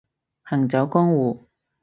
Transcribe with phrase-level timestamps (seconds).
[0.45, 1.45] 行走江湖